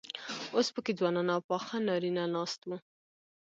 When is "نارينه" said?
1.87-2.23